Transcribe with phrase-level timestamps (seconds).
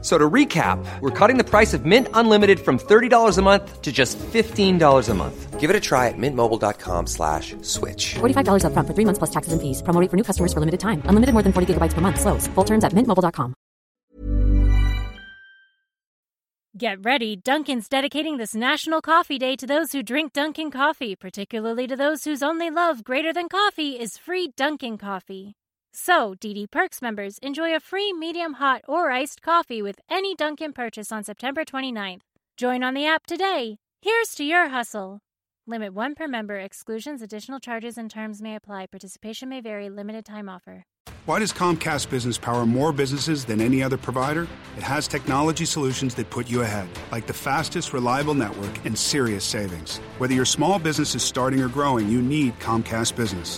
[0.00, 3.90] So to recap, we're cutting the price of Mint Unlimited from $30 a month to
[3.90, 5.58] just $15 a month.
[5.58, 8.14] Give it a try at mintmobile.com slash switch.
[8.14, 9.82] $45 up front for three months plus taxes and fees.
[9.82, 11.02] Promo rate for new customers for limited time.
[11.06, 12.20] Unlimited more than 40 gigabytes per month.
[12.20, 12.46] Slows.
[12.54, 13.54] Full terms at mintmobile.com.
[16.78, 17.34] Get ready.
[17.34, 22.22] Dunkin's dedicating this National Coffee Day to those who drink Dunkin' coffee, particularly to those
[22.22, 25.57] whose only love greater than coffee is free Dunkin' coffee.
[25.92, 30.72] So, DD Perks members enjoy a free medium hot or iced coffee with any Dunkin'
[30.72, 32.20] purchase on September 29th.
[32.56, 33.78] Join on the app today.
[34.00, 35.20] Here's to your hustle.
[35.66, 36.58] Limit one per member.
[36.58, 38.86] Exclusions, additional charges, and terms may apply.
[38.86, 39.90] Participation may vary.
[39.90, 40.84] Limited time offer.
[41.26, 44.48] Why does Comcast Business power more businesses than any other provider?
[44.78, 49.44] It has technology solutions that put you ahead, like the fastest, reliable network and serious
[49.44, 49.98] savings.
[50.16, 53.57] Whether your small business is starting or growing, you need Comcast Business.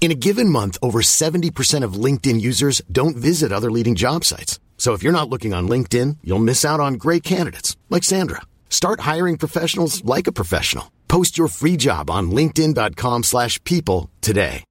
[0.00, 4.58] In a given month, over 70% of LinkedIn users don't visit other leading job sites.
[4.78, 8.42] So if you're not looking on LinkedIn, you'll miss out on great candidates like Sandra.
[8.70, 10.90] Start hiring professionals like a professional.
[11.08, 14.62] Post your free job on linkedin.com/people slash people today.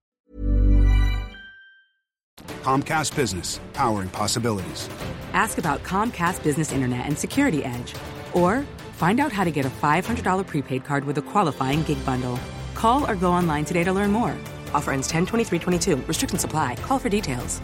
[2.64, 4.90] Comcast Business, powering possibilities.
[5.34, 7.96] Ask about Comcast Business Internet and Security Edge.
[8.34, 8.64] Or
[8.94, 12.40] find out how to get a $500 prepaid card with a qualifying gig bundle.
[12.76, 14.38] Call or go online today to learn more.
[14.74, 16.76] Offer ends 10 22 Restrictions apply.
[16.88, 17.62] Call for details.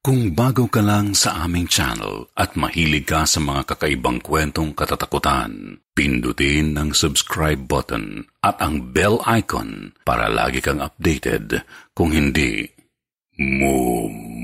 [0.00, 5.76] Kung bago ka lang sa aming channel at mahilig ka sa mga kakaibang kwentong katatakutan,
[5.92, 11.68] pindutin ang subscribe button at ang bell icon para lagi kang updated.
[11.92, 12.64] Kung hindi,
[13.36, 14.40] mumultuhin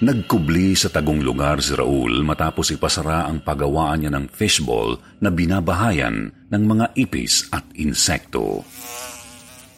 [0.00, 6.32] Nagkubli sa tagong lugar si Raul matapos ipasara ang pagawaan niya ng fishball na binabahayan
[6.48, 8.64] ng mga ipis at insekto.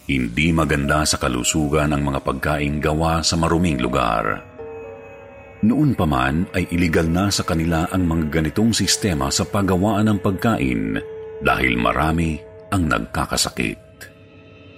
[0.07, 4.47] Hindi maganda sa kalusugan ang mga pagkain gawa sa maruming lugar.
[5.67, 10.19] Noon pa man ay iligal na sa kanila ang mga ganitong sistema sa paggawaan ng
[10.23, 11.03] pagkain
[11.43, 12.39] dahil marami
[12.71, 13.79] ang nagkakasakit.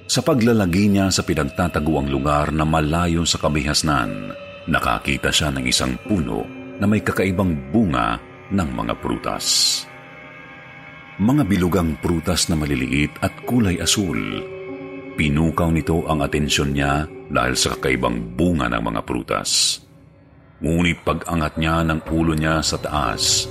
[0.09, 6.45] Sa paglalagi niya sa pinagtataguang lugar na malayo sa kabihasnan, nakakita siya ng isang puno
[6.81, 8.19] na may kakaibang bunga
[8.51, 9.47] ng mga prutas.
[11.15, 14.19] Mga bilugang prutas na maliliit at kulay asul.
[15.15, 19.79] Pinukaw nito ang atensyon niya dahil sa kakaibang bunga ng mga prutas.
[20.59, 23.47] Ngunit pag-angat niya ng ulo niya sa taas,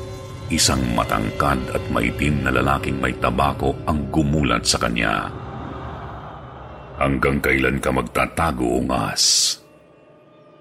[0.52, 5.32] isang matangkad at maitim na lalaking may tabako ang gumulat sa kanya.
[7.00, 9.63] Hanggang kailan ka magtatago, ungas?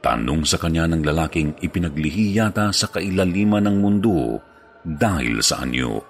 [0.02, 4.42] Tanong sa kanya ng lalaking ipinaglihi yata sa kailaliman ng mundo
[4.82, 6.02] dahil sa anyo.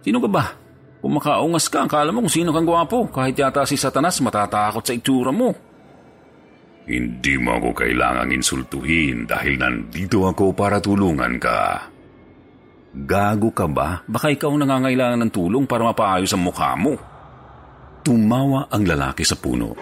[0.00, 0.44] Sino ka ba?
[1.00, 3.12] Kung makaungas ka, akala mo kung sino kang gwapo.
[3.12, 5.52] Kahit yata si Satanas matatakot sa itsura mo.
[6.88, 11.84] Hindi mo ako kailangang insultuhin dahil nandito ako para tulungan ka.
[12.90, 14.02] Gago ka ba?
[14.08, 16.96] Baka ikaw nangangailangan ng tulong para mapaayos ang mukha mo.
[18.00, 19.76] Tumawa ang lalaki sa puno.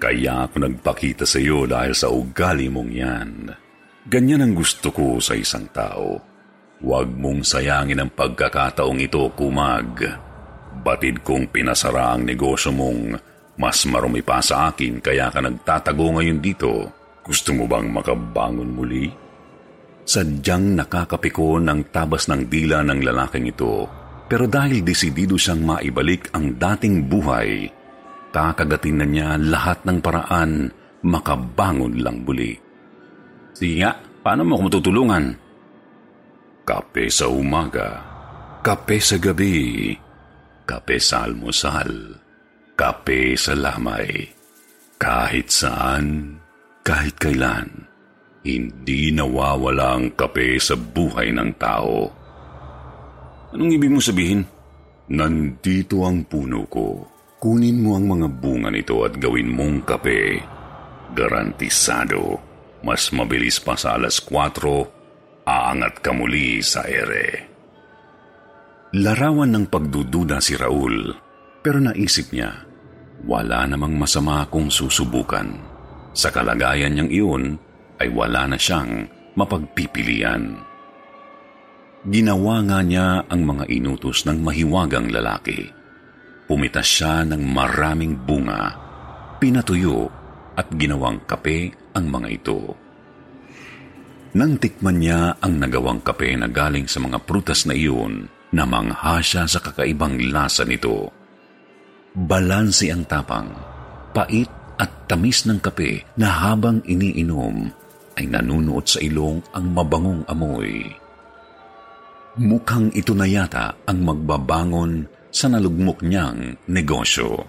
[0.00, 3.32] Kaya ako nagpakita sa iyo dahil sa ugali mong yan.
[4.08, 6.16] Ganyan ang gusto ko sa isang tao.
[6.80, 10.00] Huwag mong sayangin ang pagkakataong ito, kumag.
[10.80, 13.20] Batid kong pinasara ang negosyo mong
[13.60, 16.88] mas marumi pa sa akin kaya ka nagtatago ngayon dito.
[17.20, 19.04] Gusto mo bang makabangon muli?
[20.08, 23.84] Sadyang nakakapiko ng tabas ng dila ng lalaking ito.
[24.32, 27.68] Pero dahil desidido siyang maibalik ang dating buhay,
[28.30, 30.70] kakagatin na niya lahat ng paraan
[31.02, 32.56] makabangon lang muli.
[33.54, 33.92] Sige nga,
[34.24, 35.24] paano mo ako matutulungan?
[36.64, 37.88] Kape sa umaga,
[38.62, 39.90] kape sa gabi,
[40.64, 42.14] kape sa almusal,
[42.78, 44.30] kape sa lamay.
[45.00, 46.36] Kahit saan,
[46.84, 47.88] kahit kailan,
[48.44, 52.08] hindi nawawala ang kape sa buhay ng tao.
[53.50, 54.44] Anong ibig mo sabihin?
[55.10, 57.19] Nandito ang puno ko.
[57.40, 60.44] Kunin mo ang mga bunga nito at gawin mong kape.
[61.16, 62.36] Garantisado,
[62.84, 67.48] mas mabilis pa sa alas 4, aangat ka muli sa ere.
[68.92, 71.16] Larawan ng pagdududa si Raul,
[71.64, 72.52] pero naisip niya,
[73.24, 75.48] wala namang masama kung susubukan.
[76.12, 77.44] Sa kalagayan niyang iyon,
[78.04, 80.60] ay wala na siyang mapagpipilian.
[82.04, 85.79] Ginawa nga niya ang mga inutos ng mahiwagang lalaki
[86.50, 88.74] Pumitas siya ng maraming bunga,
[89.38, 90.10] pinatuyo
[90.58, 92.74] at ginawang kape ang mga ito.
[94.34, 99.46] Nang tikman niya ang nagawang kape na galing sa mga prutas na iyon, namangha siya
[99.46, 101.14] sa kakaibang lasa nito.
[102.18, 103.54] Balansi ang tapang,
[104.10, 107.70] pait at tamis ng kape na habang iniinom
[108.18, 110.82] ay nanunuot sa ilong ang mabangong amoy.
[112.42, 117.46] Mukhang ito na yata ang magbabangon sa nalugmok niyang negosyo.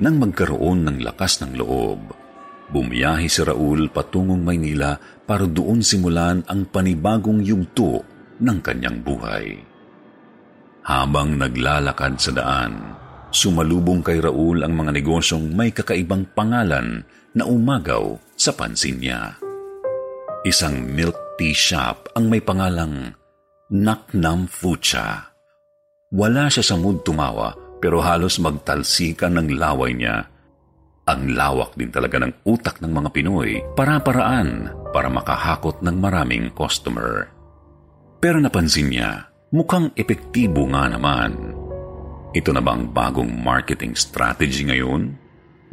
[0.00, 2.00] Nang magkaroon ng lakas ng loob,
[2.72, 4.96] bumiyahe si Raul patungong Maynila
[5.28, 8.00] para doon simulan ang panibagong yugto
[8.40, 9.60] ng kanyang buhay.
[10.88, 12.96] Habang naglalakad sa daan,
[13.28, 17.04] sumalubong kay Raul ang mga negosyong may kakaibang pangalan
[17.36, 19.36] na umagaw sa pansin niya.
[20.48, 23.12] Isang milk tea shop ang may pangalang
[23.68, 25.29] Naknam Fucha.
[26.10, 30.26] Wala siya sa mood tumawa pero halos magtalsikan ng laway niya.
[31.06, 37.30] Ang lawak din talaga ng utak ng mga Pinoy para-paraan para makahakot ng maraming customer.
[38.18, 41.54] Pero napansin niya, mukhang epektibo nga naman.
[42.34, 45.14] Ito na bang bagong marketing strategy ngayon?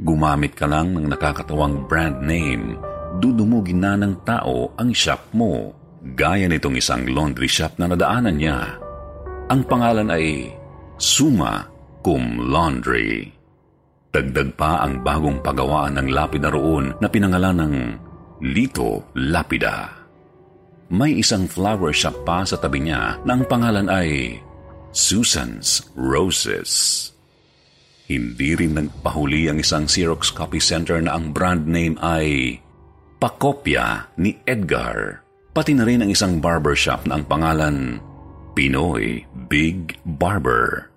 [0.05, 2.77] Gumamit ka lang ng nakakatawang brand name,
[3.17, 5.73] dudumugin na ng tao ang shop mo.
[6.13, 8.85] Gaya nitong isang laundry shop na nadaanan niya
[9.47, 10.51] ang pangalan ay
[10.99, 11.63] Suma
[12.03, 13.31] Cum Laundry.
[14.11, 17.75] Dagdag pa ang bagong pagawaan ng lapida roon na pinangalan ng
[18.43, 19.93] Lito Lapida.
[20.87, 24.39] May isang flower shop pa sa tabi niya na ang pangalan ay
[24.95, 26.71] Susan's Roses.
[28.07, 32.55] Hindi rin nagpahuli ang isang Xerox copy center na ang brand name ay
[33.19, 35.27] Pakopya ni Edgar.
[35.51, 37.99] Pati na rin ang isang barbershop na ang pangalan
[38.57, 39.21] Pinoy
[39.53, 40.89] Big Barber.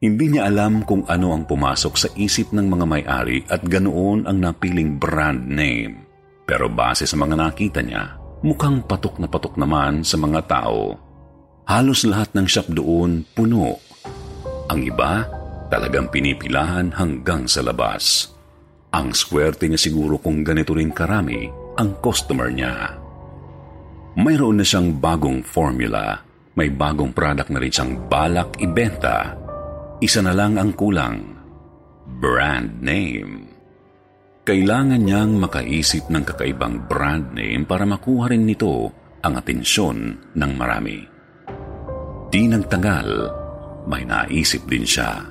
[0.00, 4.40] Hindi niya alam kung ano ang pumasok sa isip ng mga may-ari at ganoon ang
[4.40, 6.08] napiling brand name.
[6.48, 10.96] Pero base sa mga nakita niya, mukhang patok na patok naman sa mga tao.
[11.68, 13.76] Halos lahat ng shop doon puno.
[14.72, 15.28] Ang iba,
[15.68, 18.32] talagang pinipilahan hanggang sa labas.
[18.88, 21.44] Ang swerte niya siguro kung ganito rin karami
[21.76, 22.96] ang customer niya.
[24.16, 29.34] Mayroon na siyang bagong formula may bagong product na rin siyang balak ibenta.
[29.98, 31.34] Isa na lang ang kulang.
[32.22, 33.50] Brand name.
[34.46, 38.92] Kailangan niyang makaisip ng kakaibang brand name para makuha rin nito
[39.24, 41.00] ang atensyon ng marami.
[42.28, 43.08] Di nagtagal,
[43.88, 45.26] may naisip din siya.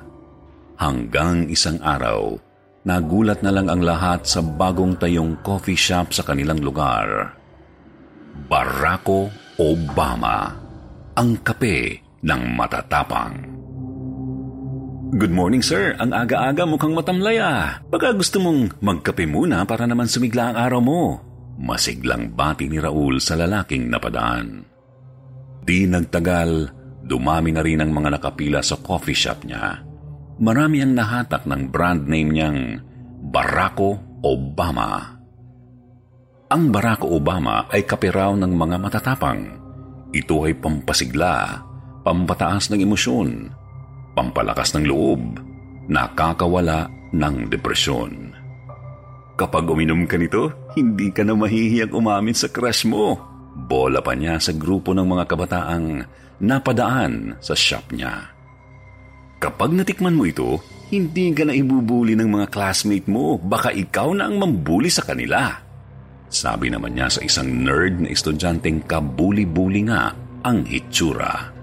[0.74, 2.36] Hanggang isang araw,
[2.84, 7.38] nagulat na lang ang lahat sa bagong tayong coffee shop sa kanilang lugar.
[8.50, 9.30] Barako
[9.62, 10.63] Obama
[11.14, 13.34] ang kape ng matatapang.
[15.14, 17.78] Good morning sir, ang aga-aga mukhang matamlay ah.
[17.86, 21.02] Baka gusto mong magkape muna para naman sumigla ang araw mo.
[21.54, 24.66] Masiglang bati ni Raul sa lalaking napadaan.
[25.62, 26.50] Di nagtagal,
[27.06, 29.86] dumami na rin ang mga nakapila sa coffee shop niya.
[30.42, 32.60] Marami ang nahatak ng brand name niyang
[33.30, 33.78] Barack
[34.26, 35.14] Obama.
[36.50, 39.63] Ang Barack Obama ay kapiraw ng mga matatapang.
[40.14, 41.58] Ito ay pampasigla,
[42.06, 43.50] pampataas ng emosyon,
[44.14, 45.42] pampalakas ng loob,
[45.90, 48.30] nakakawala ng depresyon.
[49.34, 53.18] Kapag uminom ka nito, hindi ka na mahihiyang umamin sa crush mo.
[53.54, 55.86] Bola pa niya sa grupo ng mga kabataang
[56.38, 58.30] napadaan sa shop niya.
[59.42, 60.62] Kapag natikman mo ito,
[60.94, 63.34] hindi ka na ibubuli ng mga classmate mo.
[63.42, 65.63] Baka ikaw na ang mambuli sa kanila.
[66.28, 70.12] Sabi naman niya sa isang nerd na estudyanteng kabuli-buli nga
[70.44, 71.54] ang hitsura.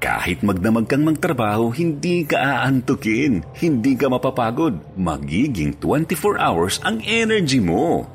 [0.00, 4.96] Kahit magdamag kang magtrabaho, hindi ka aantukin, hindi ka mapapagod.
[4.96, 8.08] Magiging 24 hours ang energy mo.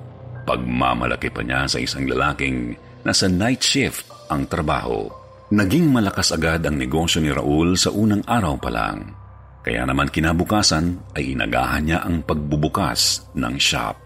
[0.49, 2.73] Pagmamalaki pa niya sa isang lalaking
[3.05, 5.05] nasa night shift ang trabaho.
[5.53, 9.13] Naging malakas agad ang negosyo ni Raul sa unang araw pa lang.
[9.61, 14.04] Kaya naman kinabukasan ay inagahan niya ang pagbubukas ng shop.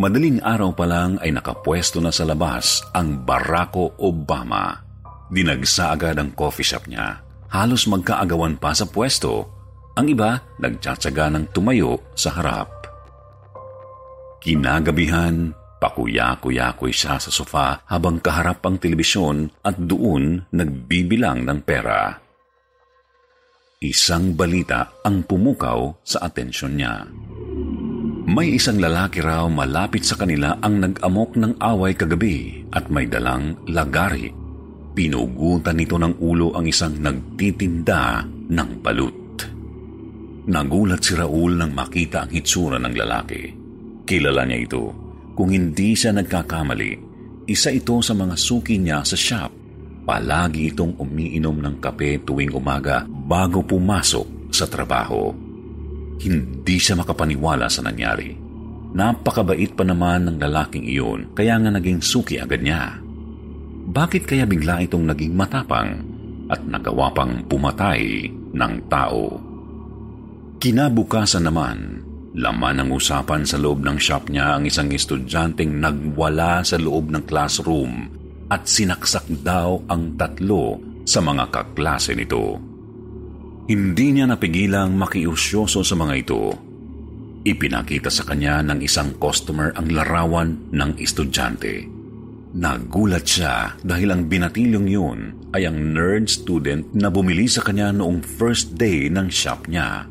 [0.00, 4.90] Madaling araw pa lang ay nakapwesto na sa labas ang Barako Obama
[5.30, 7.22] Dinagsa agad ang coffee shop niya.
[7.54, 9.46] Halos magkaagawan pa sa pwesto.
[9.94, 12.66] Ang iba nagtsatsaga ng tumayo sa harap.
[14.42, 22.18] Kinagabihan, pakuya-kuya-kuy siya sa sofa habang kaharap ang telebisyon at doon nagbibilang ng pera.
[23.80, 27.06] Isang balita ang pumukaw sa atensyon niya.
[28.30, 33.58] May isang lalaki raw malapit sa kanila ang nag-amok ng away kagabi at may dalang
[33.66, 34.30] lagari
[34.90, 39.38] Pinugutan nito ng ulo ang isang nagtitinda ng balut.
[40.50, 43.42] Nagulat si Raul nang makita ang hitsura ng lalaki.
[44.02, 44.84] Kilala niya ito.
[45.38, 46.92] Kung hindi siya nagkakamali,
[47.46, 49.50] isa ito sa mga suki niya sa shop.
[50.02, 55.49] Palagi itong umiinom ng kape tuwing umaga bago pumasok sa trabaho.
[56.20, 58.36] Hindi siya makapaniwala sa nangyari.
[58.90, 63.00] Napakabait pa naman ng lalaking iyon kaya nga naging suki agad niya.
[63.90, 66.04] Bakit kaya bigla itong naging matapang
[66.52, 69.38] at nagawa pang pumatay ng tao?
[70.60, 72.04] Kinabukasan naman,
[72.36, 77.24] laman ng usapan sa loob ng shop niya ang isang estudyanteng nagwala sa loob ng
[77.24, 78.12] classroom
[78.52, 80.76] at sinaksak daw ang tatlo
[81.08, 82.69] sa mga kaklase nito.
[83.70, 86.42] Hindi niya napigilang makiusyoso sa mga ito.
[87.46, 91.86] Ipinakita sa kanya ng isang customer ang larawan ng estudyante.
[92.50, 95.18] Nagulat siya dahil ang binatilyong yun
[95.54, 100.02] ay ang nerd student na bumili sa kanya noong first day ng shop niya.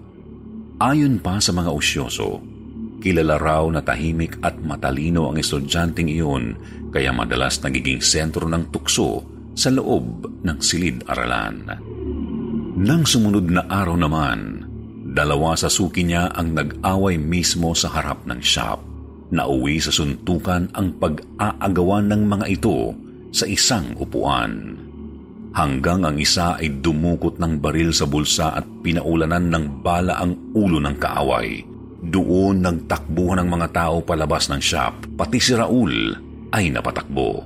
[0.80, 2.40] Ayon pa sa mga usyoso,
[3.04, 6.56] kilala raw na tahimik at matalino ang estudyanteng iyon
[6.96, 11.99] kaya madalas nagiging sentro ng tukso sa loob ng silid-aralan.
[12.80, 14.64] Nang sumunod na araw naman,
[15.12, 18.80] dalawa sa suki niya ang nag-away mismo sa harap ng shop.
[19.36, 22.96] Nauwi sa suntukan ang pag-aagawan ng mga ito
[23.36, 24.80] sa isang upuan.
[25.52, 30.80] Hanggang ang isa ay dumukot ng baril sa bulsa at pinaulanan ng bala ang ulo
[30.80, 31.60] ng kaaway.
[32.00, 36.16] Doon nagtakbuhan ng mga tao palabas ng shop, pati si Raul
[36.56, 37.44] ay napatakbo.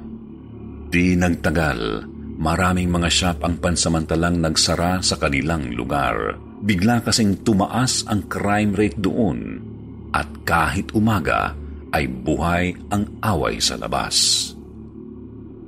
[0.94, 2.13] Di nagtagal,
[2.44, 6.36] maraming mga shop ang pansamantalang nagsara sa kanilang lugar.
[6.60, 9.64] Bigla kasing tumaas ang crime rate doon
[10.12, 11.56] at kahit umaga,
[11.94, 14.50] ay buhay ang away sa labas.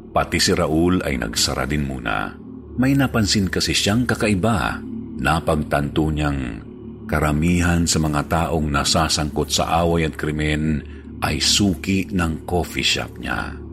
[0.10, 2.34] Pati si Raul ay nagsara din muna.
[2.82, 4.82] May napansin kasi siyang kakaiba.
[5.16, 6.66] Napagtanto niyang
[7.06, 10.82] karamihan sa mga taong nasasangkot sa away at krimen
[11.22, 13.65] ay suki ng coffee shop niya.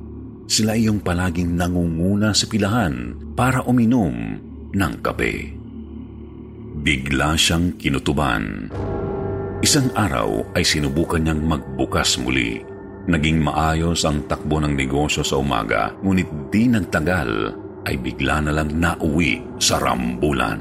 [0.52, 4.36] Sila yung palaging nangunguna sa pilahan para uminom
[4.68, 5.48] ng kape.
[6.76, 8.68] Bigla siyang kinutuban.
[9.64, 12.60] Isang araw ay sinubukan niyang magbukas muli.
[13.08, 17.32] Naging maayos ang takbo ng negosyo sa umaga, ngunit di nagtagal
[17.88, 20.60] ay bigla na lang nauwi sa rambulan.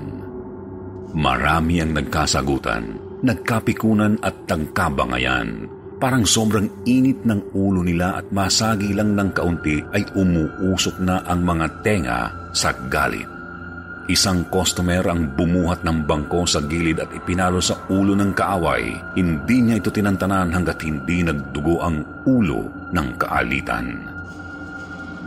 [1.20, 2.96] Marami ang nagkasagutan,
[3.28, 5.81] nagkapikunan at tangkabangayan.
[6.02, 11.46] Parang sobrang init ng ulo nila at masagi lang ng kaunti ay umuusok na ang
[11.46, 12.22] mga tenga
[12.58, 13.30] sa galit.
[14.10, 18.98] Isang customer ang bumuhat ng bangko sa gilid at ipinalo sa ulo ng kaaway.
[19.14, 23.88] Hindi niya ito tinantanan hanggat hindi nagdugo ang ulo ng kaalitan.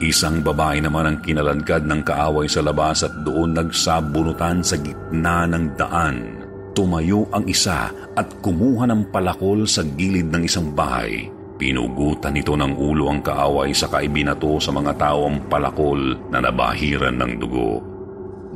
[0.02, 5.64] Isang babae naman ang kinaladkad ng kaaway sa labas at doon nagsabunutan sa gitna ng
[5.78, 6.43] daan.
[6.74, 7.86] Tumayo ang isa
[8.18, 11.30] at kumuha ng palakol sa gilid ng isang bahay.
[11.54, 17.14] Pinugutan nito ng ulo ang kaaway sa kaibinato sa mga tao ang palakol na nabahiran
[17.14, 17.78] ng dugo.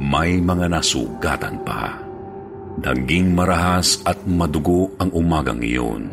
[0.02, 1.94] May mga nasugatan pa.
[2.82, 6.10] Naging marahas at madugo ang umagang iyon.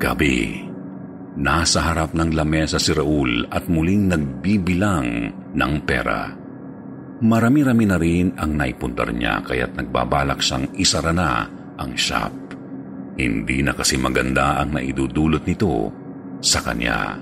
[0.00, 0.64] Gabi.
[1.34, 5.08] Nasa harap ng lamesa si Raul at muling nagbibilang
[5.52, 6.43] ng pera.
[7.24, 11.48] Marami-rami na rin ang naipundar niya kaya't nagbabalak siyang isara na
[11.80, 12.32] ang shop.
[13.16, 15.88] Hindi na kasi maganda ang naidudulot nito
[16.44, 17.16] sa kanya.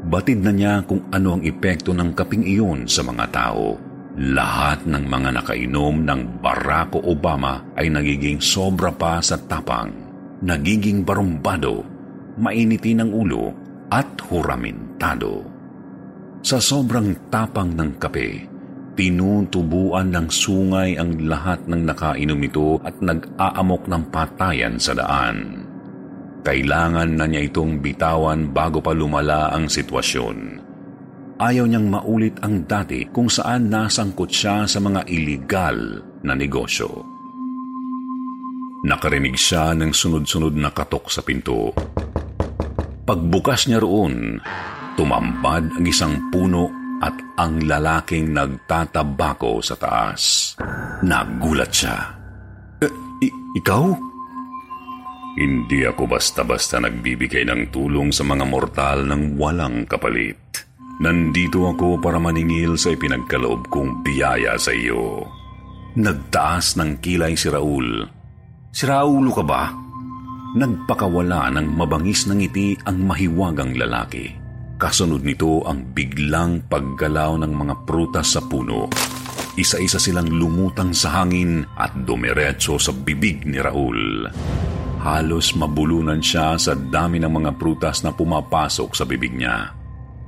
[0.00, 3.78] Batid na niya kung ano ang epekto ng kaping iyon sa mga tao.
[4.18, 9.94] Lahat ng mga nakainom ng Barack Obama ay nagiging sobra pa sa tapang,
[10.42, 12.00] nagiging barumbado
[12.40, 13.52] mainitin ang ulo
[13.92, 15.44] at huramintado.
[16.40, 18.48] Sa sobrang tapang ng kape,
[18.98, 25.66] tinutubuan ng sungay ang lahat ng nakainom ito at nag-aamok ng patayan sa daan.
[26.40, 30.60] Kailangan na niya itong bitawan bago pa lumala ang sitwasyon.
[31.40, 37.04] Ayaw niyang maulit ang dati kung saan nasangkot siya sa mga iligal na negosyo.
[38.84, 41.72] Nakarinig siya ng sunod-sunod na katok sa pinto.
[43.04, 44.40] Pagbukas niya roon,
[44.96, 50.54] tumambad ang isang puno at ang lalaking nagtatabako sa taas.
[51.00, 51.96] Nagulat siya.
[52.80, 52.86] E,
[53.24, 53.88] i- ikaw?
[55.40, 60.68] Hindi ako basta-basta nagbibigay ng tulong sa mga mortal ng walang kapalit.
[61.00, 65.24] Nandito ako para maningil sa ipinagkaloob kong biyaya sa iyo.
[65.96, 68.04] Nagtaas ng kilay si Raul.
[68.68, 69.72] Si Raulo ka ba?
[70.60, 74.39] Nagpakawala ng mabangis ng ngiti ang mahiwagang lalaki.
[74.80, 78.88] Kasunod nito ang biglang paggalaw ng mga prutas sa puno.
[79.60, 84.24] Isa-isa silang lumutang sa hangin at dumiretso sa bibig ni Raul.
[85.04, 89.68] Halos mabulunan siya sa dami ng mga prutas na pumapasok sa bibig niya.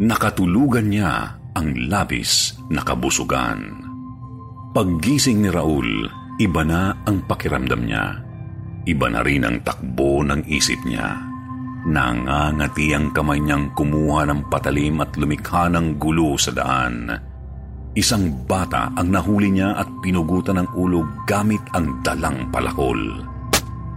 [0.05, 3.88] Nakatulugan niya ang labis na kabusugan.
[4.77, 6.05] Paggising ni Raul,
[6.37, 8.21] iba na ang pakiramdam niya.
[8.85, 11.32] Iba na rin ang takbo ng isip niya.
[11.83, 17.11] Nangangati ang kamay niyang kumuha ng patalim at lumikha ng gulo sa daan.
[17.92, 22.97] Isang bata ang nahuli niya at pinugutan ng ulo gamit ang dalang palakol.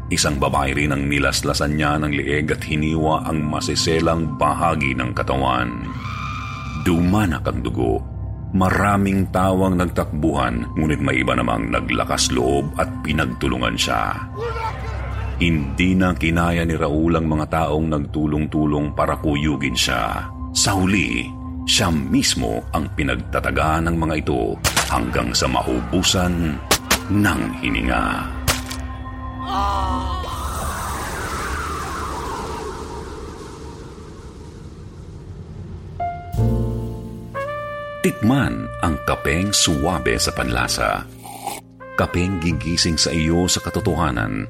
[0.10, 5.89] Isang babae rin ang nilaslasan niya ng lieg at hiniwa ang masiselang bahagi ng katawan.
[6.86, 8.02] Dumanak ang dugo.
[8.56, 14.15] Maraming tawang nagtakbuhan, ngunit may iba namang naglakas loob at pinagtulungan siya.
[15.36, 20.32] Hindi na kinaya ni Raul ang mga taong nagtulong-tulong para kuyugin siya.
[20.56, 21.28] Sa huli,
[21.67, 24.56] siya mismo ang pinagtataga ng mga ito
[24.88, 26.56] hanggang sa maubusan
[27.12, 28.32] ng hininga.
[38.08, 41.04] Tikman ang kapeng suwabe sa panlasa.
[42.00, 44.48] Kapeng gigising sa iyo sa katotohanan.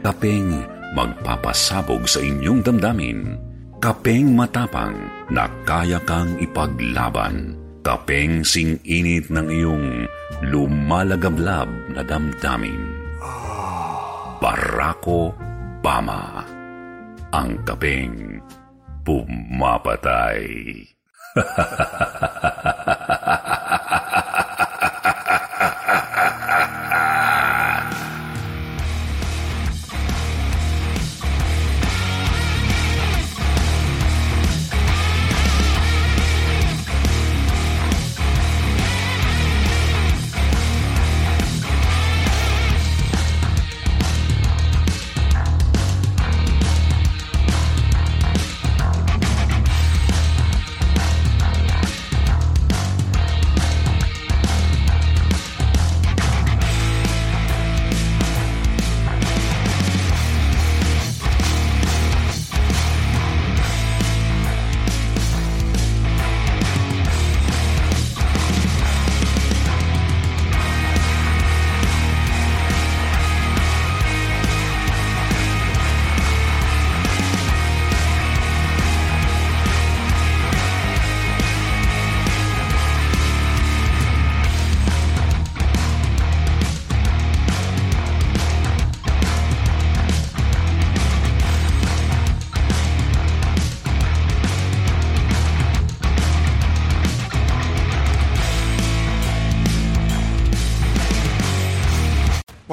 [0.00, 0.64] Kapeng
[0.96, 3.36] magpapasabog sa inyong damdamin.
[3.84, 4.96] Kapeng matapang
[5.28, 7.52] na kaya kang ipaglaban.
[7.84, 10.08] Kapeng sing-init ng iyong
[10.48, 12.80] lumalagablab na damdamin.
[14.40, 15.36] Barako
[15.84, 16.48] Bama.
[17.36, 18.40] Ang kapeng
[19.04, 20.48] pumapatay.